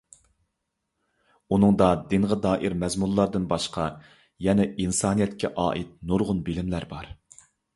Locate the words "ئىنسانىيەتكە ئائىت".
4.71-5.95